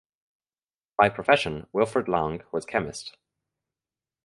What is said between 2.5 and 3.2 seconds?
was chemist.